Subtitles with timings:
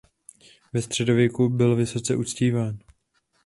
[0.73, 2.77] Ve středověku byl vysoce uctíván.